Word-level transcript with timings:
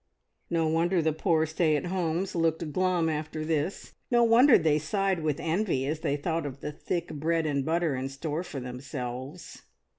No 0.49 0.67
wonder 0.67 0.99
the 0.99 1.13
poor 1.13 1.45
stay 1.45 1.75
at 1.75 1.85
homes 1.85 2.33
looked 2.33 2.73
glum 2.73 3.07
after 3.07 3.45
this; 3.45 3.93
no 4.09 4.23
wonder 4.23 4.57
they 4.57 4.79
sighed 4.79 5.21
with 5.21 5.39
envy 5.39 5.85
as 5.85 5.99
they 5.99 6.17
thought 6.17 6.47
of 6.47 6.59
the 6.59 6.71
thick 6.71 7.09
bread 7.09 7.45
and 7.45 7.63
butter 7.63 7.95
in 7.95 8.09
store 8.09 8.41
for 8.41 8.59
themselves. 8.59 9.61